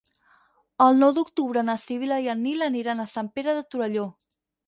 El 0.85 0.95
nou 1.01 1.11
d'octubre 1.17 1.63
na 1.67 1.75
Sibil·la 1.83 2.17
i 2.27 2.31
en 2.35 2.41
Nil 2.45 2.67
aniran 2.69 3.03
a 3.03 3.07
Sant 3.13 3.31
Pere 3.37 3.57
de 3.61 3.65
Torelló. 3.75 4.09